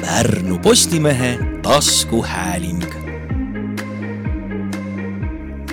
Pärnu 0.00 0.58
Postimehe 0.62 1.38
taskuhääling. 1.62 2.84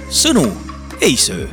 sõnu 0.09 0.51
ei 1.01 1.17
söö. 1.17 1.47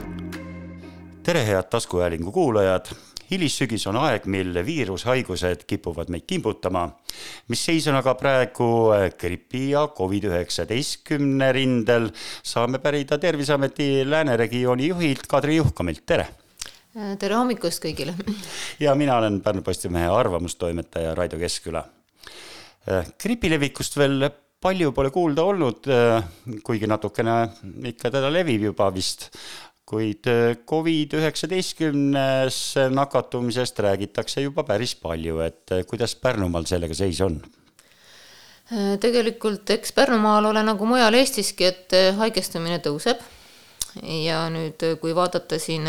tere, 1.22 1.46
head 1.46 1.68
taskuhäälingu 1.70 2.32
kuulajad 2.32 2.86
hilissügis 3.30 3.86
on 3.86 3.96
aeg, 3.96 4.26
mil 4.26 4.56
viirushaigused 4.66 5.64
kipuvad 5.66 6.10
meid 6.12 6.26
kimbutama, 6.26 6.86
mis 7.48 7.64
seis 7.64 7.86
on 7.88 7.96
aga 8.00 8.14
praegu 8.14 8.68
gripi 9.18 9.70
ja 9.70 9.86
Covid-19 9.98 11.52
rindel, 11.52 12.10
saame 12.42 12.78
pärida 12.78 13.18
Terviseameti 13.18 14.10
lääneregiooni 14.10 14.88
juhilt 14.92 15.26
Kadri 15.28 15.56
Juhkamilt, 15.56 16.04
tere! 16.06 16.28
tere 17.18 17.34
hommikust 17.34 17.84
kõigile! 17.84 18.16
ja 18.80 18.94
mina 18.94 19.16
olen 19.16 19.40
Pärnu 19.40 19.62
Postimehe 19.62 20.12
arvamustoimetaja 20.12 21.14
Raido 21.14 21.40
Keskküla. 21.40 21.84
Gripi 23.22 23.50
levikust 23.52 23.96
veel 23.98 24.30
palju 24.62 24.92
pole 24.94 25.10
kuulda 25.14 25.42
olnud, 25.42 25.86
kuigi 26.66 26.86
natukene 26.90 27.36
ikka 27.90 28.10
teda 28.14 28.30
levib 28.30 28.62
juba 28.68 28.90
vist, 28.94 29.28
kuid 29.86 30.26
Covid-19-s 30.68 32.60
nakatumisest 32.94 33.80
räägitakse 33.84 34.40
juba 34.44 34.62
päris 34.66 34.94
palju, 34.96 35.40
et 35.44 35.70
kuidas 35.90 36.14
Pärnumaal 36.16 36.64
sellega 36.70 36.94
seis 36.96 37.20
on? 37.24 37.42
tegelikult 39.02 39.68
eks 39.74 39.92
Pärnumaal 39.92 40.46
ole 40.48 40.62
nagu 40.64 40.86
mujal 40.88 41.14
Eestiski, 41.18 41.64
et 41.68 41.92
haigestumine 42.16 42.78
tõuseb. 42.80 43.20
Ja 44.00 44.46
nüüd, 44.48 44.80
kui 45.02 45.12
vaadata 45.12 45.58
siin 45.60 45.84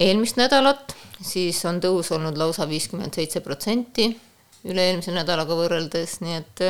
eelmist 0.00 0.38
nädalat, 0.40 0.94
siis 1.20 1.58
on 1.68 1.80
tõus 1.82 2.08
olnud 2.16 2.38
lausa 2.40 2.64
viiskümmend 2.70 3.12
seitse 3.18 3.42
protsenti 3.44 4.08
üle-eelmise 4.68 5.14
nädalaga 5.14 5.56
võrreldes, 5.58 6.20
nii 6.22 6.36
et 6.38 6.62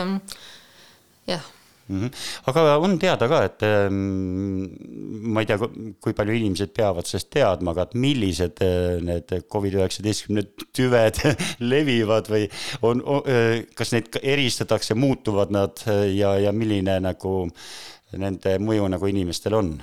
jah 1.28 1.44
mm. 1.88 2.00
-hmm. 2.00 2.10
aga 2.50 2.76
on 2.78 2.98
teada 2.98 3.28
ka, 3.28 3.42
et 3.44 3.64
ma 3.92 5.42
ei 5.42 5.48
tea, 5.48 5.58
kui 6.00 6.16
palju 6.16 6.36
inimesed 6.38 6.72
peavad 6.76 7.08
sellest 7.08 7.30
teadma, 7.34 7.74
aga 7.74 7.86
et 7.88 7.94
millised 7.94 8.64
need 9.08 9.36
Covid-19 9.54 10.66
tüved 10.72 11.22
levivad 11.72 12.30
või 12.32 12.48
on, 12.82 13.02
kas 13.76 13.94
neid 13.94 14.20
eristatakse, 14.22 14.94
muutuvad 14.94 15.54
nad 15.54 15.84
ja, 16.14 16.36
ja 16.38 16.52
milline 16.52 17.00
nagu 17.04 17.48
nende 18.12 18.58
mõju 18.60 18.88
nagu 18.92 19.08
inimestel 19.08 19.56
on? 19.56 19.74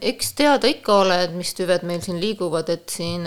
Eks 0.00 0.32
teada 0.38 0.68
ikka 0.70 1.00
ole, 1.02 1.18
et 1.26 1.34
mis 1.36 1.52
tüved 1.56 1.84
meil 1.88 2.02
siin 2.04 2.20
liiguvad, 2.22 2.70
et 2.72 2.88
siin 2.92 3.26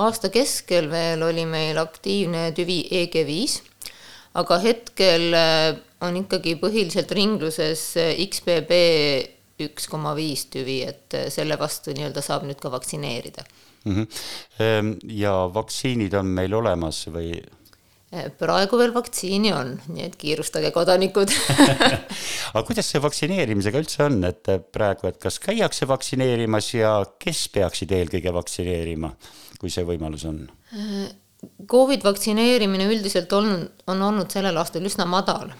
aasta 0.00 0.30
keskel 0.32 0.88
veel 0.90 1.22
oli 1.26 1.44
meil 1.48 1.78
aktiivne 1.82 2.48
tüvi 2.56 2.82
EG5, 3.02 3.58
aga 4.40 4.58
hetkel 4.62 5.36
on 6.00 6.16
ikkagi 6.22 6.56
põhiliselt 6.60 7.12
ringluses 7.16 7.84
XBB 8.24 8.80
üks 9.66 9.88
koma 9.92 10.14
viis 10.16 10.46
tüvi, 10.52 10.80
et 10.88 11.16
selle 11.32 11.58
vastu 11.60 11.92
nii-öelda 11.96 12.22
saab 12.24 12.46
nüüd 12.48 12.60
ka 12.62 12.72
vaktsineerida 12.72 13.44
mm. 13.84 13.96
-hmm. 13.96 14.98
ja 15.12 15.34
vaktsiinid 15.54 16.14
on 16.14 16.26
meil 16.26 16.54
olemas 16.54 17.06
või? 17.12 17.34
Praegu 18.10 18.78
veel 18.80 18.90
vaktsiini 18.94 19.52
on, 19.54 19.76
nii 19.94 20.08
et 20.08 20.16
kiirustage, 20.18 20.72
kodanikud 20.74 21.30
aga 22.54 22.62
kuidas 22.66 22.90
see 22.90 23.02
vaktsineerimisega 23.02 23.82
üldse 23.82 24.02
on, 24.08 24.18
et 24.26 24.50
praegu, 24.74 25.06
et 25.10 25.20
kas 25.22 25.38
käiakse 25.42 25.86
vaktsineerimas 25.90 26.72
ja 26.74 26.96
kes 27.22 27.46
peaksid 27.54 27.94
eelkõige 27.94 28.34
vaktsineerima, 28.34 29.12
kui 29.62 29.70
see 29.70 29.86
võimalus 29.86 30.26
on? 30.26 30.42
Covid 31.70 32.02
vaktsineerimine 32.04 32.88
üldiselt 32.90 33.32
on, 33.32 33.52
on 33.88 34.02
olnud 34.02 34.32
sellel 34.32 34.58
aastal 34.60 34.84
üsna 34.84 35.06
madal, 35.08 35.54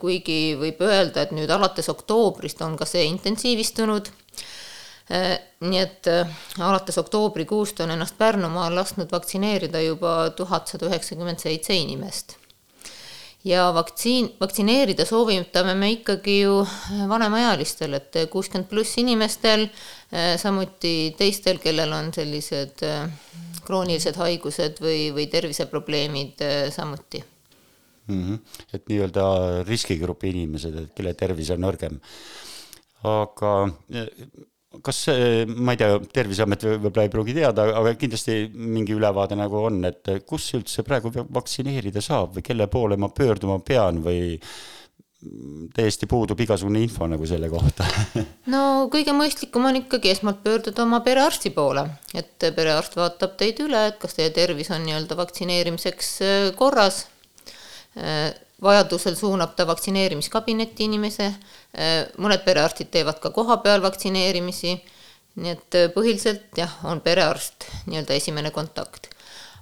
kuigi 0.00 0.54
võib 0.60 0.80
öelda, 0.86 1.26
et 1.26 1.34
nüüd 1.36 1.50
alates 1.52 1.90
oktoobrist 1.92 2.62
on 2.64 2.78
ka 2.80 2.88
see 2.88 3.04
intensiivistunud. 3.10 4.08
Nii 5.08 5.78
et 5.80 6.08
alates 6.60 6.98
oktoobrikuust 7.00 7.80
on 7.80 7.94
ennast 7.94 8.18
Pärnumaal 8.18 8.74
lasknud 8.76 9.12
vaktsineerida 9.12 9.80
juba 9.80 10.30
tuhat 10.36 10.68
sada 10.68 10.90
üheksakümmend 10.90 11.40
seitse 11.40 11.76
inimest. 11.76 12.36
ja 13.44 13.70
vaktsiin, 13.74 14.32
vaktsineerida 14.40 15.04
soovitame 15.08 15.74
me 15.74 15.90
ikkagi 15.92 16.40
ju 16.40 16.66
vanemaealistel, 17.08 17.94
et 17.94 18.18
kuuskümmend 18.30 18.68
pluss 18.68 18.98
inimestel, 18.98 19.68
samuti 20.36 21.14
teistel, 21.18 21.62
kellel 21.62 21.92
on 21.92 22.12
sellised 22.12 22.84
kroonilised 23.64 24.18
haigused 24.18 24.82
või, 24.82 25.08
või 25.14 25.26
terviseprobleemid 25.32 26.44
samuti 26.74 27.22
mm. 28.08 28.24
-hmm. 28.24 28.38
et 28.74 28.88
nii-öelda 28.88 29.24
riskigrupi 29.68 30.32
inimesed, 30.34 30.76
et 30.82 30.94
kelle 30.96 31.14
tervis 31.14 31.50
on 31.54 31.62
nõrgem. 31.64 32.00
aga 33.04 33.52
kas, 34.84 35.04
ma 35.54 35.74
ei 35.74 35.80
tea, 35.80 35.98
Terviseamet 36.14 36.64
võib-olla 36.68 37.06
ei 37.06 37.12
pruugi 37.12 37.36
teada, 37.36 37.68
aga 37.80 37.94
kindlasti 37.98 38.40
mingi 38.54 38.96
ülevaade 38.96 39.38
nagu 39.38 39.62
on, 39.68 39.82
et 39.88 40.10
kus 40.28 40.48
üldse 40.58 40.84
praegu 40.86 41.12
vaktsineerida 41.12 42.02
saab 42.04 42.38
või 42.38 42.46
kelle 42.46 42.68
poole 42.72 42.98
ma 43.00 43.10
pöörduma 43.14 43.58
pean 43.64 44.02
või 44.04 44.38
täiesti 45.74 46.06
puudub 46.06 46.38
igasugune 46.40 46.78
info 46.84 47.06
nagu 47.10 47.26
selle 47.26 47.48
kohta 47.50 47.86
no 48.54 48.86
kõige 48.92 49.10
mõistlikum 49.16 49.64
on 49.66 49.80
ikkagi 49.80 50.12
esmalt 50.12 50.44
pöörduda 50.44 50.84
oma 50.84 51.00
perearsti 51.02 51.50
poole, 51.54 51.88
et 52.14 52.46
perearst 52.54 52.94
vaatab 52.98 53.34
teid 53.40 53.58
üle, 53.64 53.88
et 53.90 53.98
kas 53.98 54.14
teie 54.14 54.30
tervis 54.34 54.70
on 54.70 54.84
nii-öelda 54.86 55.18
vaktsineerimiseks 55.18 56.12
äh, 56.22 56.36
korras. 56.58 57.06
Äh, 58.58 58.62
vajadusel 58.62 59.16
suunab 59.16 59.54
ta 59.56 59.66
vaktsineerimiskabinetti 59.66 60.84
inimese, 60.84 61.34
äh, 61.74 62.06
mõned 62.18 62.44
perearstid 62.44 62.90
teevad 62.90 63.20
ka 63.20 63.30
kohapeal 63.30 63.82
vaktsineerimisi, 63.82 64.74
nii 65.38 65.52
et 65.52 65.76
põhiliselt 65.94 66.58
jah, 66.58 66.72
on 66.84 67.00
perearst 67.00 67.68
nii-öelda 67.86 68.14
esimene 68.14 68.50
kontakt. 68.50 69.08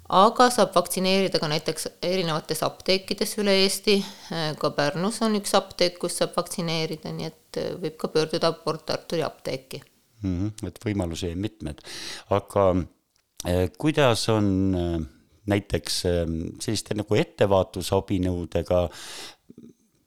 Aga 0.08 0.50
saab 0.54 0.70
vaktsineerida 0.74 1.40
ka 1.42 1.48
näiteks 1.50 1.88
erinevates 2.02 2.62
apteekides 2.62 3.32
üle 3.42 3.56
Eesti, 3.64 3.96
ka 4.58 4.70
Pärnus 4.70 5.18
on 5.26 5.34
üks 5.34 5.52
apteek, 5.58 5.98
kus 5.98 6.20
saab 6.20 6.36
vaktsineerida, 6.36 7.10
nii 7.12 7.26
et 7.26 7.58
võib 7.82 7.96
ka 7.98 8.08
pöörduda 8.14 8.52
Port 8.52 8.90
Arturi 8.94 9.24
apteeki. 9.26 9.82
Mm. 10.22 10.36
-hmm, 10.36 10.68
et 10.68 10.78
võimalusi 10.84 11.32
on 11.34 11.42
mitmed, 11.42 11.82
aga 12.30 12.68
eh, 13.44 13.68
kuidas 13.76 14.28
on 14.32 15.08
näiteks 15.50 16.04
eh, 16.10 16.22
selliste 16.62 16.98
nagu 16.98 17.18
ettevaatusabinõudega 17.22 18.84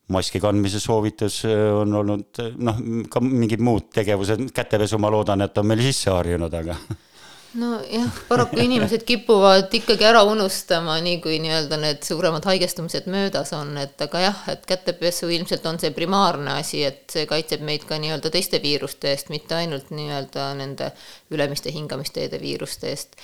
maski 0.10 0.42
kandmise 0.42 0.80
soovitus 0.82 1.44
on 1.46 1.94
olnud 2.00 2.42
noh, 2.58 2.80
ka 3.14 3.22
mingid 3.22 3.62
muud 3.62 3.92
tegevused, 3.94 4.48
kätepesu 4.56 4.98
ma 4.98 5.12
loodan, 5.14 5.46
et 5.46 5.58
on 5.62 5.70
meil 5.70 5.84
sisse 5.86 6.10
harjunud, 6.10 6.56
aga 6.62 6.78
nojah, 7.54 8.10
paraku 8.30 8.60
inimesed 8.62 9.04
kipuvad 9.08 9.74
ikkagi 9.74 10.06
ära 10.06 10.22
unustama, 10.28 11.00
nii 11.02 11.18
kui 11.24 11.40
nii-öelda 11.42 11.80
need 11.82 12.04
suuremad 12.06 12.46
haigestumised 12.46 13.10
möödas 13.10 13.54
on, 13.58 13.74
et 13.82 14.02
aga 14.06 14.22
jah, 14.28 14.44
et 14.54 14.66
kätepesu 14.70 15.32
ilmselt 15.34 15.66
on 15.70 15.80
see 15.82 15.94
primaarne 15.96 16.60
asi, 16.60 16.84
et 16.86 17.06
see 17.10 17.26
kaitseb 17.30 17.64
meid 17.66 17.88
ka 17.90 17.98
nii-öelda 18.02 18.32
teiste 18.34 18.62
viiruste 18.62 19.10
eest, 19.14 19.34
mitte 19.34 19.58
ainult 19.58 19.90
nii-öelda 19.96 20.52
nende 20.60 20.92
ülemiste 21.34 21.74
hingamisteede 21.74 22.42
viiruste 22.42 22.94
eest. 22.94 23.18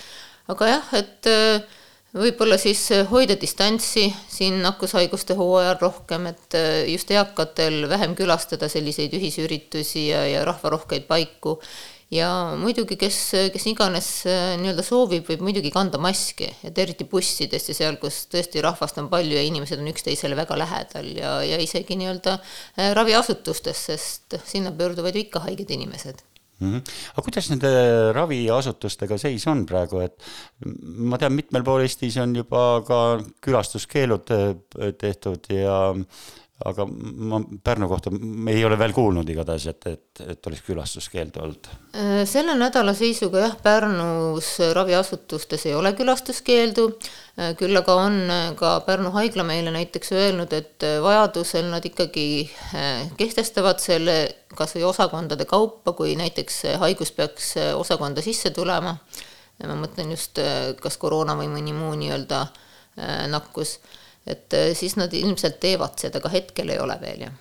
aga 0.50 0.72
jah, 0.74 0.94
et 0.98 1.30
äh, 1.30 1.82
võib-olla 2.16 2.58
siis 2.62 2.82
hoida 3.10 3.38
distantsi. 3.40 4.08
Siin 4.32 4.62
nakkushaiguste 4.64 5.36
hooajal 5.38 5.78
rohkem, 5.82 6.30
et 6.32 6.58
äh, 6.58 6.86
just 6.92 7.12
eakatel 7.14 7.86
vähem 7.92 8.16
külastada 8.18 8.70
selliseid 8.72 9.14
ühisüritusi 9.18 10.10
ja, 10.12 10.24
ja 10.30 10.46
rahvarohkeid 10.48 11.08
paiku. 11.10 11.60
Ja 12.14 12.30
muidugi, 12.60 13.00
kes, 13.02 13.18
kes 13.52 13.66
iganes 13.72 14.10
äh, 14.30 14.54
nii-öelda 14.62 14.86
soovib, 14.86 15.26
võib 15.28 15.42
muidugi 15.48 15.72
kanda 15.74 16.00
maski, 16.02 16.52
et 16.64 16.78
eriti 16.80 17.08
bussides 17.10 17.66
ja 17.72 17.76
seal, 17.78 17.98
kus 18.02 18.24
tõesti 18.32 18.62
rahvast 18.64 19.02
on 19.02 19.10
palju 19.12 19.36
ja 19.36 19.44
inimesed 19.48 19.82
on 19.82 19.90
üksteisele 19.92 20.38
väga 20.38 20.60
lähedal 20.62 21.10
ja, 21.18 21.40
ja 21.44 21.60
isegi 21.62 21.98
nii-öelda 22.00 22.38
raviasutustes, 23.00 23.84
sest 23.90 24.40
sinna 24.46 24.72
pöörduvad 24.76 25.18
ju 25.18 25.26
ikka 25.26 25.44
haiged 25.48 25.74
inimesed 25.74 26.22
Mm 26.60 26.72
-hmm. 26.72 26.94
aga 27.12 27.22
kuidas 27.26 27.50
nende 27.52 27.70
raviasutustega 28.16 29.18
seis 29.20 29.48
on 29.52 29.66
praegu, 29.66 30.00
et 30.00 30.16
ma 31.12 31.18
tean, 31.18 31.34
mitmel 31.36 31.64
pool 31.68 31.84
Eestis 31.84 32.16
on 32.18 32.36
juba 32.36 32.82
ka 32.88 33.00
külastuskeelud 33.44 34.32
äh, 34.32 34.94
tehtud 34.98 35.50
ja 35.52 35.94
aga 36.64 36.86
ma 36.88 37.42
Pärnu 37.64 37.88
kohta 37.92 38.12
ei 38.48 38.62
ole 38.66 38.78
veel 38.80 38.94
kuulnud 38.96 39.28
igatahes, 39.28 39.66
et, 39.68 39.88
et, 39.92 40.22
et 40.32 40.48
oleks 40.48 40.62
külastuskeeld 40.64 41.36
olnud. 41.44 41.68
Äh, 42.00 42.22
selle 42.30 42.56
nädala 42.56 42.94
seisuga 42.96 43.42
jah, 43.44 43.58
Pärnus 43.64 44.54
raviasutustes 44.78 45.66
ei 45.68 45.74
ole 45.76 45.92
külastuskeeldu, 45.98 46.86
äh, 47.36 47.52
küll 47.60 47.76
aga 47.76 47.98
on 48.00 48.16
äh, 48.32 48.46
ka 48.56 48.78
Pärnu 48.88 49.12
haigla 49.18 49.44
meile 49.48 49.74
näiteks 49.76 50.14
öelnud, 50.16 50.56
et 50.56 50.88
vajadusel 51.04 51.68
nad 51.74 51.84
ikkagi 51.86 52.28
kehtestavad 53.20 53.84
selle 53.84 54.18
kas 54.56 54.78
või 54.78 54.86
osakondade 54.88 55.44
kaupa, 55.50 55.92
kui 55.98 56.16
näiteks 56.16 56.62
haigus 56.80 57.12
peaks 57.12 57.52
osakonda 57.76 58.24
sisse 58.24 58.54
tulema, 58.56 58.96
ma 59.60 59.76
mõtlen 59.80 60.16
just 60.16 60.40
kas 60.80 60.98
koroona 61.00 61.36
või 61.36 61.52
mõni 61.52 61.76
muu 61.76 61.92
nii-öelda 62.00 62.42
nakkus 63.28 63.76
et 64.26 64.58
äh, 64.58 64.74
siis 64.78 64.98
nad 65.00 65.14
ilmselt 65.14 65.62
teevad 65.64 65.98
seda, 66.02 66.22
aga 66.22 66.34
hetkel 66.34 66.74
ei 66.74 66.82
ole 66.82 66.98
veel, 67.02 67.28
jah. 67.28 67.40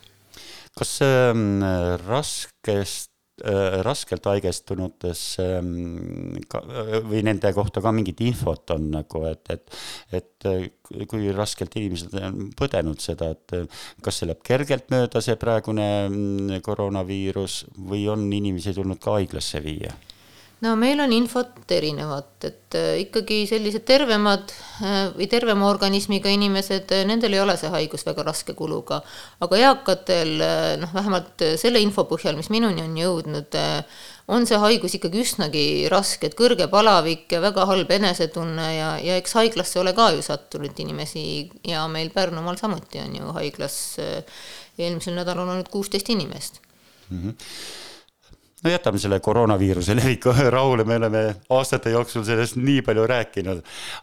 kas 0.75 0.96
ähm, 1.06 1.62
raskest 2.04 3.12
äh, 3.42 3.81
raskelt 3.86 4.26
haigestunutes 4.28 5.22
ähm, 5.42 6.38
ka, 6.50 6.62
või 7.08 7.25
nende 7.26 7.52
kohta 7.56 7.82
ka 7.84 7.92
mingit 7.94 8.20
infot 8.26 8.75
on 8.76 8.90
nagu, 8.94 9.25
et, 9.31 9.44
et, 9.54 9.78
et 10.20 10.48
äh, 10.50 11.06
kui 11.10 11.32
raskelt 11.34 11.76
inimesed 11.81 12.16
on 12.20 12.50
põdenud 12.58 13.02
seda, 13.02 13.32
et 13.34 13.76
kas 14.04 14.20
see 14.20 14.31
läheb 14.31 14.42
kergelt 14.46 14.90
mööda, 14.94 15.22
see 15.25 15.38
praegune 15.40 15.88
mm, 16.08 16.64
koroonaviirus, 16.66 17.64
või 17.90 18.08
on 18.12 18.28
inimesi 18.32 18.76
tulnud 18.76 19.02
ka 19.02 19.19
haiglasse 19.19 19.62
viia? 19.64 19.94
No 20.64 20.72
meil 20.81 21.00
on 21.05 21.12
infot 21.12 21.72
erinevat, 21.75 22.46
et 22.46 22.76
äh, 22.78 22.94
ikkagi 23.02 23.43
sellised 23.49 23.84
tervemad 23.88 24.52
äh, 24.84 25.11
või 25.14 25.26
tervema 25.31 25.69
organismiga 25.69 26.32
inimesed, 26.32 26.93
äh, 26.94 27.05
nendel 27.08 27.37
ei 27.37 27.43
ole 27.43 27.56
see 27.61 27.70
haigus 27.72 28.06
väga 28.06 28.25
raske 28.26 28.55
kuluga. 28.56 29.02
aga 29.44 29.61
eakatel, 29.61 30.32
noh, 30.81 30.94
vähemalt 30.94 31.44
selle 31.61 31.82
info 31.84 32.06
põhjal, 32.08 32.38
mis 32.38 32.50
minuni 32.55 32.84
on 32.84 32.96
jõudnud, 32.99 33.58
on 34.34 34.49
see 34.49 34.58
haigus 34.61 34.96
ikkagi 34.96 35.20
üsnagi 35.20 35.64
raske, 35.93 36.31
et 36.31 36.38
kõrge 36.38 36.69
palavik 36.72 37.32
ja 37.37 37.43
väga 37.44 37.69
halb 37.69 37.90
enesetunne 37.99 38.69
ja, 38.78 38.90
ja 39.05 39.20
eks 39.20 39.37
haiglasse 39.37 39.81
ole 39.82 39.93
ka 39.96 40.10
ju 40.17 40.25
sattunud 40.25 40.81
inimesi 40.81 41.25
ja 41.69 41.84
meil 41.93 42.12
Pärnumaal 42.14 42.56
samuti 42.60 43.02
on 43.05 43.17
ju 43.20 43.37
haiglas 43.37 43.78
eelmisel 44.00 45.19
nädalal 45.19 45.50
olnud 45.50 45.69
kuusteist 45.70 46.08
inimest 46.14 46.62
mm. 47.10 47.20
-hmm 47.20 47.82
no 48.64 48.70
jätame 48.70 48.99
selle 48.99 49.20
koroonaviiruse 49.20 49.96
leviku 49.99 50.32
rahule, 50.50 50.84
me 50.84 50.96
oleme 50.96 51.22
aastate 51.52 51.93
jooksul 51.93 52.25
sellest 52.26 52.56
nii 52.56 52.82
palju 52.87 53.06
rääkinud, 53.11 53.62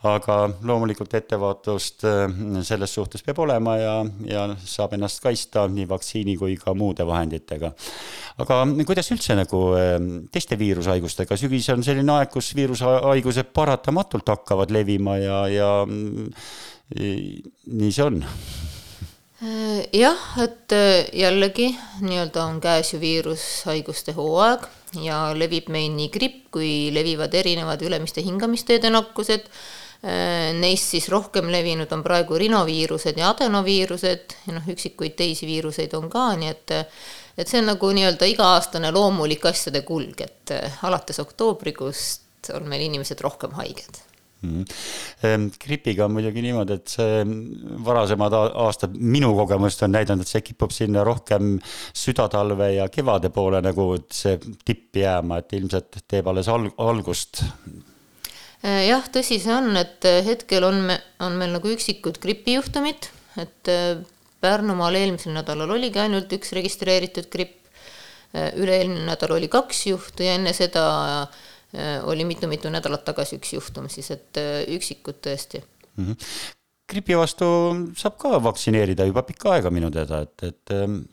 aga 0.10 0.38
loomulikult 0.68 1.14
ettevaatust 1.18 2.06
äh, 2.08 2.26
selles 2.68 2.94
suhtes 2.94 3.26
peab 3.26 3.42
olema 3.46 3.76
ja, 3.82 3.96
ja 4.28 4.48
saab 4.64 4.96
ennast 4.98 5.22
kaitsta 5.24 5.66
nii 5.72 5.88
vaktsiini 5.90 6.38
kui 6.38 6.58
ka 6.62 6.76
muude 6.78 7.08
vahenditega. 7.08 7.74
aga 8.44 8.60
kuidas 8.88 9.12
üldse 9.16 9.38
nagu 9.40 9.64
äh, 9.78 9.96
teiste 10.32 10.60
viirushaigustega, 10.60 11.38
sügis 11.40 11.70
on 11.74 11.86
selline 11.86 12.18
aeg, 12.20 12.34
kus 12.34 12.54
viirushaigused 12.58 13.54
paratamatult 13.56 14.30
hakkavad 14.36 14.74
levima 14.74 15.18
ja, 15.22 15.46
ja 15.52 15.72
mm, 15.88 16.30
nii 16.92 17.92
see 17.96 18.06
on 18.06 18.22
jah, 19.42 20.22
et 20.44 20.74
äh, 20.76 21.08
jällegi 21.18 21.72
nii-öelda 22.06 22.44
on 22.46 22.60
käes 22.62 22.94
ju 22.94 23.00
viirushaiguste 23.02 24.14
hooaeg 24.14 24.68
ja 25.02 25.32
levib 25.34 25.72
meil 25.74 25.90
nii 25.96 26.12
gripp 26.14 26.52
kui 26.54 26.92
levivad 26.94 27.34
erinevad 27.34 27.82
ülemiste 27.82 28.22
hingamisteede 28.22 28.92
nakkused. 28.94 29.48
Äh, 30.02 30.52
neist 30.58 30.94
siis 30.94 31.10
rohkem 31.10 31.50
levinud 31.54 31.90
on 31.94 32.04
praegu 32.06 32.38
rinoviirused 32.38 33.18
ja 33.18 33.32
adenoviirused 33.34 34.38
ja 34.46 34.56
noh, 34.60 34.70
üksikuid 34.76 35.18
teisi 35.18 35.50
viiruseid 35.50 35.98
on 35.98 36.10
ka, 36.10 36.32
nii 36.38 36.54
et 36.54 36.78
et 37.42 37.48
see 37.48 37.62
on 37.64 37.72
nagu 37.72 37.90
nii-öelda 37.96 38.28
iga-aastane 38.30 38.92
loomulik 38.94 39.46
asjade 39.50 39.82
kulg, 39.88 40.22
et 40.22 40.54
alates 40.86 41.22
oktoobrikuust 41.24 42.52
on 42.58 42.70
meil 42.70 42.90
inimesed 42.92 43.22
rohkem 43.24 43.56
haiged 43.58 44.02
Mm 44.42 44.64
-hmm. 44.64 45.52
gripiga 45.64 46.06
on 46.06 46.16
muidugi 46.16 46.42
niimoodi, 46.42 46.74
et 46.74 46.88
see 46.88 47.26
varasemad 47.86 48.34
aastad 48.34 48.96
minu 48.98 49.36
kogemust 49.38 49.84
on 49.86 49.92
näidanud, 49.94 50.26
et 50.26 50.28
see 50.28 50.42
kipub 50.42 50.72
sinna 50.74 51.04
rohkem 51.04 51.60
südatalve 51.94 52.72
ja 52.74 52.88
kevade 52.90 53.30
poole 53.30 53.62
nagu 53.62 53.86
see 54.10 54.40
tipp 54.66 54.98
jääma, 54.98 55.38
et 55.38 55.54
ilmselt 55.54 56.02
teeb 56.08 56.28
alles 56.28 56.50
alg-, 56.50 56.74
algust. 56.78 57.44
Äh, 58.66 58.88
jah, 58.88 59.06
tõsi 59.14 59.38
see 59.42 59.54
on, 59.54 59.76
et 59.78 60.06
äh, 60.10 60.26
hetkel 60.26 60.64
on 60.64 60.82
me, 60.90 60.98
on 61.20 61.38
meil 61.38 61.54
nagu 61.54 61.70
üksikud 61.70 62.18
gripijuhtumid, 62.22 63.10
et 63.42 63.70
äh, 63.70 64.02
Pärnumaal 64.42 64.96
eelmisel 64.98 65.36
nädalal 65.36 65.70
oligi 65.70 66.00
ainult 66.02 66.32
üks 66.34 66.50
registreeritud 66.58 67.28
gripp, 67.30 67.60
üle-eelmine 68.34 69.04
nädal 69.06 69.36
oli 69.36 69.46
kaks 69.52 69.84
juhtu 69.86 70.26
ja 70.26 70.34
enne 70.34 70.50
seda 70.58 70.86
äh, 71.06 71.42
oli 72.04 72.26
mitu-mitu 72.28 72.72
nädalat 72.72 73.06
tagasi 73.08 73.38
üks 73.40 73.54
juhtum 73.56 73.88
siis, 73.92 74.12
et 74.12 74.40
äh, 74.42 74.64
üksikud 74.76 75.22
tõesti 75.24 75.62
mm. 75.62 76.06
-hmm. 76.06 76.16
gripi 76.92 77.18
vastu 77.18 77.48
saab 77.98 78.18
ka 78.20 78.44
vaktsineerida 78.44 79.08
juba 79.08 79.24
pikka 79.24 79.56
aega 79.56 79.72
minu 79.72 79.92
teada, 79.92 80.22
et, 80.26 80.44
et 80.44 80.74
ähm, 80.76 81.04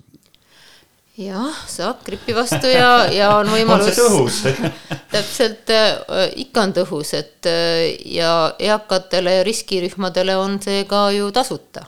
jah, 1.18 1.54
saab 1.66 2.02
gripi 2.06 2.34
vastu 2.34 2.70
ja, 2.72 3.06
ja 3.12 3.30
on 3.36 3.52
võimalus. 3.56 4.42
täpselt 5.14 5.70
äh,, 5.70 6.26
ikka 6.44 6.66
on 6.66 6.74
tõhus, 6.80 7.14
et 7.14 7.46
äh, 7.46 7.94
ja 8.18 8.54
eakatele 8.58 9.38
ja 9.38 9.46
riskirühmadele 9.46 10.36
on 10.36 10.58
see 10.62 10.84
ka 10.90 11.10
ju 11.14 11.30
tasuta 11.32 11.86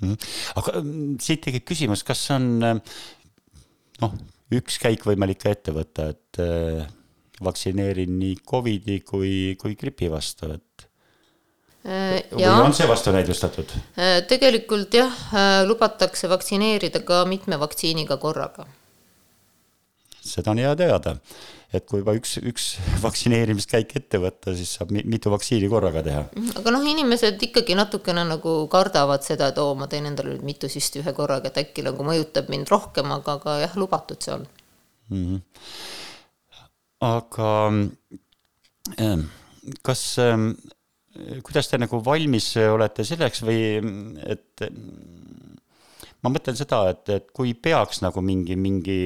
mm. 0.00 0.12
-hmm. 0.12 0.16
aga 0.56 0.78
mm, 0.82 1.16
siit 1.20 1.46
tekib 1.46 1.64
küsimus, 1.64 2.02
kas 2.02 2.30
on 2.34 2.60
noh, 4.02 4.14
üks 4.54 4.78
käik 4.82 5.06
võimalik 5.06 5.42
ka 5.42 5.54
ette 5.54 5.74
võtta, 5.74 6.10
et 6.14 6.42
äh, 6.42 6.86
vaktsineerin 7.44 8.18
nii 8.18 8.36
Covidi 8.46 9.00
kui, 9.06 9.54
kui 9.60 9.76
gripi 9.78 10.10
vastu, 10.12 10.50
et 10.54 10.86
äh, 11.86 12.22
või 12.32 12.44
ja, 12.44 12.54
on 12.64 12.76
see 12.76 12.88
vastunäidustatud? 12.88 13.74
Äh, 13.98 14.20
tegelikult 14.30 14.94
jah, 14.96 15.18
äh, 15.32 15.58
lubatakse 15.68 16.30
vaktsineerida 16.32 17.04
ka 17.06 17.24
mitme 17.28 17.60
vaktsiiniga 17.60 18.18
korraga. 18.22 18.66
seda 20.24 20.54
on 20.54 20.58
hea 20.62 20.70
teada, 20.80 21.18
et 21.74 21.84
kui 21.84 22.00
juba 22.00 22.14
üks, 22.16 22.38
üks 22.40 22.68
vaktsineerimiskäik 23.04 23.92
ette 24.00 24.20
võtta, 24.22 24.54
siis 24.56 24.72
saab 24.78 24.94
mitu 24.96 25.32
vaktsiini 25.32 25.68
korraga 25.68 26.02
teha. 26.06 26.22
Mhm, 26.32 26.54
aga 26.62 26.72
noh, 26.72 26.86
inimesed 26.94 27.42
ikkagi 27.48 27.76
natukene 27.76 28.24
nagu 28.30 28.56
kardavad 28.72 29.26
seda, 29.26 29.50
et 29.52 29.60
oo, 29.60 29.74
ma 29.76 29.90
teen 29.90 30.08
endale 30.08 30.36
nüüd 30.36 30.46
mitu 30.48 30.72
süsti 30.72 31.04
ühe 31.04 31.16
korraga, 31.16 31.52
et 31.52 31.60
äkki 31.66 31.84
nagu 31.84 32.06
mõjutab 32.06 32.48
mind 32.52 32.72
rohkem, 32.72 33.12
aga, 33.18 33.36
aga 33.40 33.58
jah, 33.66 33.76
lubatud 33.76 34.24
see 34.24 34.38
on 34.38 34.48
mm. 35.10 35.26
-hmm 35.26 36.02
aga 37.04 37.50
ähm, 39.00 39.26
kas, 39.84 40.06
ähm, 40.22 40.52
kuidas 41.46 41.70
te 41.70 41.80
nagu 41.80 42.00
valmis 42.04 42.52
olete 42.68 43.06
selleks 43.06 43.44
või 43.46 43.60
et 44.24 44.66
ma 46.24 46.32
mõtlen 46.32 46.56
seda, 46.56 46.80
et, 46.94 47.04
et 47.12 47.26
kui 47.36 47.52
peaks 47.60 48.00
nagu 48.00 48.22
mingi, 48.24 48.56
mingi 48.56 48.98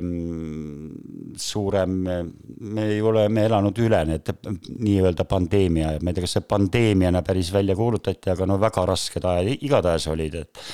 mm, 0.00 1.36
suurem, 1.38 1.94
me 2.02 2.86
ei 2.90 3.00
ole, 3.06 3.28
me 3.30 3.46
elanud 3.46 3.78
üle 3.84 4.02
need 4.08 4.32
nii-öelda 4.42 5.26
pandeemia 5.30 5.94
ma 6.00 6.10
ei 6.10 6.16
tea, 6.16 6.26
kas 6.26 6.36
see 6.38 6.46
pandeemiana 6.50 7.22
päris 7.26 7.52
välja 7.54 7.78
kuulutati, 7.78 8.32
aga 8.34 8.48
no 8.50 8.58
väga 8.62 8.86
rasked 8.90 9.30
ajad 9.30 9.52
igatahes 9.56 10.08
olid, 10.10 10.40
et 10.42 10.64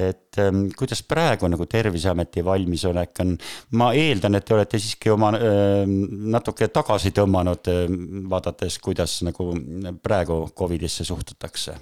et 0.00 0.38
ähm, 0.38 0.66
kuidas 0.76 1.02
praegu 1.06 1.48
nagu 1.50 1.66
Terviseameti 1.70 2.44
valmisolek 2.44 3.22
on, 3.24 3.36
ma 3.78 3.92
eeldan, 3.96 4.38
et 4.38 4.46
te 4.46 4.56
olete 4.56 4.80
siiski 4.80 5.12
oma 5.12 5.32
äh, 5.36 5.84
natuke 6.34 6.70
tagasi 6.72 7.12
tõmmanud 7.16 7.70
äh,, 7.72 7.86
vaadates, 8.30 8.78
kuidas 8.82 9.20
nagu 9.26 9.52
praegu 10.02 10.42
Covidisse 10.56 11.04
suhtutakse. 11.04 11.76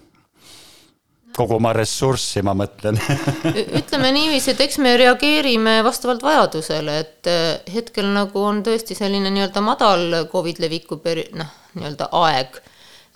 Kogu 1.38 1.54
oma 1.58 1.70
ressurssi, 1.76 2.40
ma 2.42 2.54
mõtlen. 2.58 2.96
Ütleme 3.80 4.10
niiviisi, 4.16 4.54
et 4.54 4.62
eks 4.64 4.80
me 4.82 4.96
reageerime 4.98 5.76
vastavalt 5.86 6.24
vajadusele, 6.26 6.96
et 7.04 7.30
äh, 7.30 7.74
hetkel 7.74 8.08
nagu 8.14 8.42
on 8.42 8.64
tõesti 8.66 8.96
selline 8.98 9.30
nii-öelda 9.34 9.62
madal 9.62 10.24
Covid 10.32 10.58
leviku 10.64 10.98
peri-, 11.04 11.28
noh, 11.38 11.52
nii-öelda 11.76 12.10
aeg. 12.24 12.58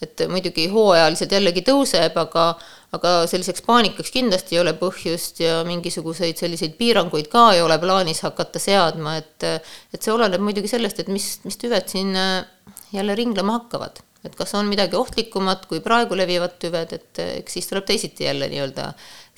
et 0.03 0.19
muidugi 0.27 0.65
hooajaliselt 0.67 1.31
jällegi 1.31 1.63
tõuseb, 1.63 2.17
aga 2.19 2.47
aga 2.97 3.13
selliseks 3.31 3.65
paanikaks 3.65 4.13
kindlasti 4.13 4.57
ei 4.57 4.61
ole 4.63 4.75
põhjust 4.77 5.41
ja 5.41 5.61
mingisuguseid 5.65 6.41
selliseid 6.41 6.75
piiranguid 6.77 7.31
ka 7.33 7.47
ei 7.57 7.63
ole 7.65 7.79
plaanis 7.81 8.21
hakata 8.27 8.61
seadma, 8.63 9.17
et 9.23 9.47
et 9.49 10.01
see 10.01 10.13
oleneb 10.13 10.45
muidugi 10.45 10.71
sellest, 10.71 11.01
et 11.01 11.09
mis, 11.13 11.29
mis 11.47 11.57
tüved 11.61 11.89
siin 11.89 12.13
äh, 12.19 12.43
jälle 12.93 13.17
ringlema 13.19 13.61
hakkavad. 13.61 14.03
et 14.23 14.37
kas 14.39 14.53
on 14.55 14.69
midagi 14.71 14.95
ohtlikumat 14.95 15.65
kui 15.67 15.81
praegu 15.83 16.15
levivad 16.15 16.59
tüved, 16.63 16.93
et 16.93 17.23
äh, 17.23 17.37
eks 17.41 17.59
siis 17.59 17.71
tuleb 17.71 17.89
teisiti 17.89 18.29
jälle 18.29 18.49
nii-öelda 18.53 18.93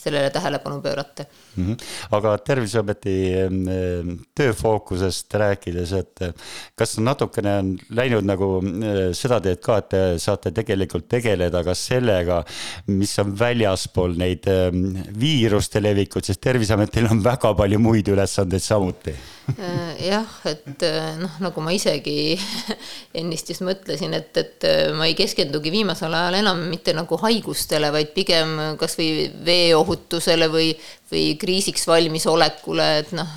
sellele 0.05 0.31
tähelepanu 0.35 0.81
pöörata 0.85 1.25
mm. 1.57 1.67
-hmm. 1.67 1.85
aga 2.17 2.37
Terviseameti 2.39 3.17
tööfookusest 4.35 5.35
rääkides, 5.35 5.93
et 5.93 6.25
kas 6.77 6.99
natukene 6.99 7.59
on 7.59 7.71
läinud 7.91 8.27
nagu 8.27 8.49
seda 9.17 9.41
teed 9.41 9.61
ka, 9.65 9.79
et 9.79 9.89
te 9.89 10.03
saate 10.19 10.53
tegelikult 10.55 11.09
tegeleda 11.09 11.65
ka 11.65 11.75
sellega, 11.75 12.43
mis 12.87 13.19
on 13.19 13.35
väljaspool 13.39 14.17
neid 14.19 14.49
viiruste 15.19 15.83
levikut, 15.83 16.25
sest 16.25 16.41
Terviseametil 16.41 17.09
on 17.11 17.23
väga 17.25 17.55
palju 17.55 17.79
muid 17.79 18.09
ülesandeid 18.09 18.63
samuti 18.63 19.15
äh, 19.59 20.07
jah, 20.07 20.37
et 20.45 20.83
äh, 20.83 21.17
noh, 21.21 21.41
nagu 21.41 21.65
ma 21.65 21.73
isegi 21.73 22.37
ennist 23.21 23.51
just 23.51 23.65
mõtlesin, 23.67 24.15
et, 24.17 24.37
et 24.37 24.69
ma 24.97 25.09
ei 25.09 25.17
keskendugi 25.19 25.73
viimasel 25.75 26.15
ajal 26.15 26.41
enam 26.41 26.65
mitte 26.71 26.95
nagu 26.97 27.19
haigustele, 27.21 27.91
vaid 27.95 28.15
pigem 28.17 28.57
kasvõi 28.81 29.31
veeohutuse 29.45 29.94
ohutusele 29.95 30.49
või, 30.53 30.73
või 31.11 31.25
kriisiks 31.41 31.87
valmisolekule, 31.89 32.89
et 33.03 33.13
noh, 33.17 33.31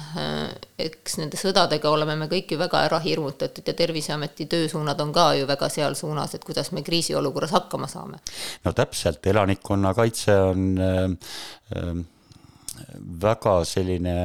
eks 0.82 1.18
nende 1.22 1.40
sõdadega 1.40 1.90
oleme 1.90 2.18
me 2.20 2.30
kõik 2.32 2.54
ju 2.54 2.60
väga 2.60 2.84
ära 2.88 3.00
hirmutatud 3.04 3.68
ja 3.68 3.76
Terviseameti 3.78 4.48
töösuunad 4.50 5.00
on 5.04 5.14
ka 5.16 5.30
ju 5.38 5.48
väga 5.50 5.70
seal 5.74 5.96
suunas, 6.00 6.36
et 6.36 6.46
kuidas 6.46 6.72
me 6.76 6.84
kriisiolukorras 6.86 7.56
hakkama 7.56 7.90
saame. 7.92 8.22
no 8.66 8.74
täpselt, 8.74 9.26
elanikkonnakaitse 9.26 10.40
on 10.52 10.68
äh, 10.78 11.06
äh, 11.78 12.04
väga 13.22 13.62
selline 13.66 14.18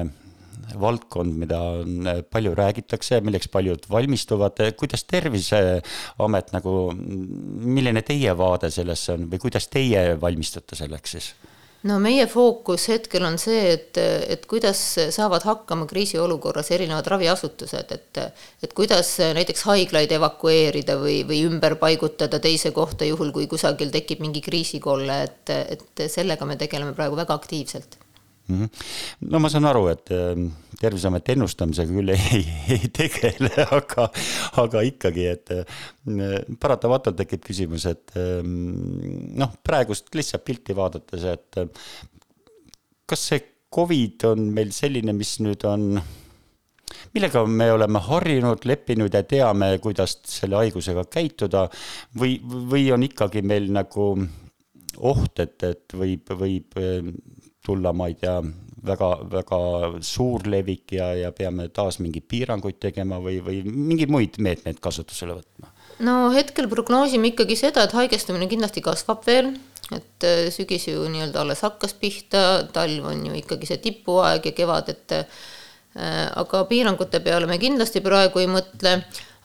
valdkond, 0.80 1.34
mida 1.36 1.58
on, 1.82 2.08
palju 2.30 2.54
räägitakse, 2.56 3.20
milleks 3.24 3.48
paljud 3.52 3.86
valmistuvad, 3.90 4.60
kuidas 4.78 5.04
Terviseamet 5.10 6.52
nagu, 6.54 6.76
milline 6.96 8.02
teie 8.06 8.32
vaade 8.38 8.70
sellesse 8.72 9.16
on 9.16 9.26
või 9.32 9.42
kuidas 9.42 9.68
teie 9.72 10.12
valmistute 10.20 10.78
selleks 10.78 11.16
siis? 11.16 11.32
No 11.88 11.98
meie 12.02 12.26
fookus 12.30 12.86
hetkel 12.92 13.24
on 13.26 13.38
see, 13.42 13.62
et, 13.74 13.98
et 14.34 14.44
kuidas 14.50 14.80
saavad 15.14 15.46
hakkama 15.46 15.86
kriisiolukorras 15.90 16.70
erinevad 16.76 17.08
raviasutused, 17.14 17.96
et 17.96 18.22
et 18.62 18.76
kuidas 18.76 19.16
näiteks 19.34 19.66
haiglaid 19.70 20.12
evakueerida 20.18 20.96
või, 21.00 21.22
või 21.28 21.42
ümber 21.48 21.76
paigutada 21.80 22.38
teise 22.42 22.70
kohta, 22.76 23.08
juhul 23.08 23.32
kui 23.34 23.48
kusagil 23.50 23.90
tekib 23.94 24.22
mingi 24.22 24.44
kriisikolle, 24.44 25.22
et, 25.26 25.54
et 25.76 26.06
sellega 26.12 26.46
me 26.46 26.56
tegeleme 26.60 26.94
praegu 26.94 27.18
väga 27.18 27.34
aktiivselt. 27.34 27.98
No 28.50 29.40
ma 29.42 29.50
saan 29.52 29.68
aru, 29.70 29.86
et 29.92 30.12
ähm, 30.16 30.48
Terviseamet 30.82 31.28
ennustamisega 31.34 31.94
küll 31.94 32.12
ei, 32.16 32.42
ei 32.74 32.90
tegele, 32.94 33.52
aga, 33.70 34.08
aga 34.62 34.82
ikkagi, 34.88 35.28
et 35.30 35.52
äh, 35.54 35.76
paratamatult 36.60 37.20
tekib 37.20 37.44
küsimus, 37.46 37.86
et 37.90 38.16
ähm, 38.18 38.56
noh, 39.38 39.54
praegust 39.62 40.10
lihtsalt 40.18 40.46
pilti 40.48 40.76
vaadates, 40.76 41.28
et 41.30 41.62
kas 43.06 43.28
see 43.30 43.46
Covid 43.72 44.26
on 44.28 44.50
meil 44.52 44.72
selline, 44.74 45.14
mis 45.16 45.38
nüüd 45.40 45.62
on 45.64 46.02
millega 47.14 47.44
me 47.48 47.70
oleme 47.72 48.00
harjunud, 48.04 48.66
leppinud 48.68 49.14
ja 49.14 49.22
teame, 49.28 49.70
kuidas 49.82 50.18
selle 50.28 50.58
haigusega 50.60 51.06
käituda 51.08 51.66
või, 52.18 52.36
või 52.42 52.90
on 52.92 53.06
ikkagi 53.06 53.42
meil 53.46 53.70
nagu 53.72 54.10
oht, 54.98 55.40
et, 55.40 55.56
et 55.64 55.96
võib, 55.96 56.34
võib 56.36 56.76
tulla, 57.64 57.92
ma 57.96 58.08
ei 58.10 58.16
tea, 58.18 58.38
väga, 58.86 59.10
väga 59.30 59.58
suur 60.04 60.46
levik 60.50 60.96
ja, 60.96 61.12
ja 61.18 61.32
peame 61.36 61.68
taas 61.74 62.00
mingeid 62.02 62.26
piiranguid 62.30 62.80
tegema 62.82 63.20
või, 63.22 63.38
või 63.44 63.62
mingeid 63.66 64.12
muid 64.12 64.38
meetmeid 64.42 64.82
kasutusele 64.82 65.38
võtma? 65.38 65.70
no 66.02 66.32
hetkel 66.34 66.68
prognoosime 66.70 67.32
ikkagi 67.32 67.56
seda, 67.58 67.84
et 67.86 67.94
haigestumine 67.94 68.48
kindlasti 68.50 68.82
kasvab 68.84 69.22
veel, 69.26 69.52
et 69.94 70.26
äh, 70.26 70.46
sügis 70.54 70.88
ju 70.88 71.04
nii-öelda 71.10 71.42
alles 71.44 71.62
hakkas 71.66 71.94
pihta, 71.98 72.64
talv 72.74 73.10
on 73.12 73.26
ju 73.28 73.36
ikkagi 73.38 73.68
see 73.68 73.82
tipuaeg 73.84 74.48
ja 74.50 74.54
kevad, 74.56 74.90
et 74.94 75.16
äh, 75.18 75.44
aga 76.42 76.64
piirangute 76.70 77.20
peale 77.24 77.46
me 77.50 77.60
kindlasti 77.62 78.02
praegu 78.04 78.42
ei 78.42 78.50
mõtle, 78.50 78.96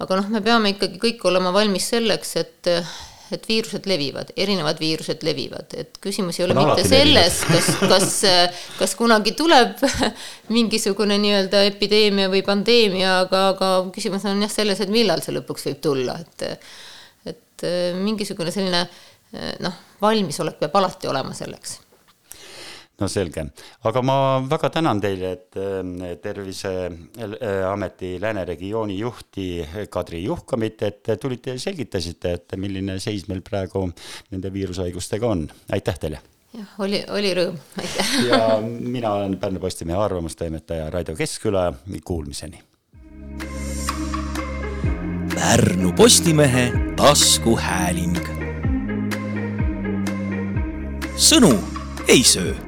aga 0.01 0.21
noh, 0.21 0.31
me 0.33 0.41
peame 0.45 0.73
ikkagi 0.73 1.01
kõik 1.03 1.27
olema 1.29 1.53
valmis 1.53 1.91
selleks, 1.93 2.35
et 2.41 2.71
et 3.33 3.47
viirused 3.49 3.87
levivad, 3.89 4.31
erinevad 4.39 4.79
viirused 4.81 5.23
levivad, 5.27 5.73
et 5.79 5.97
küsimus 6.03 6.39
ei 6.39 6.45
ole 6.45 6.57
mitte 6.57 6.85
selles, 6.87 7.39
kas, 7.47 7.71
kas, 7.81 8.11
kas 8.79 8.95
kunagi 8.99 9.33
tuleb 9.37 9.81
mingisugune 10.57 11.17
nii-öelda 11.23 11.63
epideemia 11.71 12.29
või 12.33 12.43
pandeemia, 12.47 13.17
aga, 13.25 13.47
aga 13.55 13.71
küsimus 13.95 14.27
on 14.29 14.45
jah 14.45 14.53
selles, 14.53 14.83
et 14.83 14.93
millal 14.93 15.23
see 15.25 15.35
lõpuks 15.37 15.69
võib 15.71 15.81
tulla, 15.89 16.19
et 16.23 16.47
et 17.27 17.63
mingisugune 17.97 18.51
selline 18.53 18.83
noh, 19.65 19.81
valmisolek 20.01 20.59
peab 20.61 20.75
alati 20.77 21.09
olema 21.09 21.33
selleks 21.35 21.79
no 23.01 23.09
selge, 23.11 23.43
aga 23.89 24.01
ma 24.05 24.15
väga 24.49 24.69
tänan 24.77 25.01
teile, 25.01 25.31
et 25.37 25.57
äh, 25.59 26.15
Terviseameti 26.21 28.15
Lääne 28.21 28.45
regiooni 28.45 28.97
juhti 28.99 29.65
Kadri 29.89 30.23
Juhkamit, 30.23 30.81
et 30.87 31.11
tulite 31.21 31.55
ja 31.55 31.59
selgitasite, 31.61 32.33
et 32.39 32.57
milline 32.57 32.99
seis 33.03 33.27
meil 33.29 33.43
praegu 33.45 33.87
nende 34.31 34.53
viirushaigustega 34.53 35.27
on. 35.27 35.47
aitäh 35.71 35.99
teile! 35.99 36.21
jah, 36.57 36.73
oli, 36.81 37.03
oli 37.13 37.33
rõõm, 37.37 37.59
aitäh! 37.77 38.15
ja 38.31 38.41
mina 38.63 39.13
olen 39.19 39.37
Pärnu 39.37 39.59
Postimehe 39.61 39.99
arvamustoimetaja 39.99 40.89
Raido 40.89 41.15
Keskküla, 41.15 41.69
kuulmiseni! 42.03 42.63
Pärnu 45.37 45.93
Postimehe 45.93 46.71
taskuhääling 46.97 48.17
sõnu 51.17 51.53
ei 52.07 52.23
söö 52.23 52.66